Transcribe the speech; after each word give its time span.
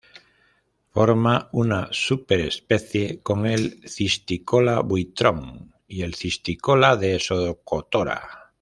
Forma 0.89 1.47
una 1.51 1.89
superespecie 1.91 3.21
con 3.21 3.45
el 3.45 3.87
cistícola 3.87 4.79
buitrón 4.79 5.75
y 5.87 6.01
el 6.01 6.15
cistícola 6.15 6.95
de 6.97 7.19
Socotora. 7.19 8.49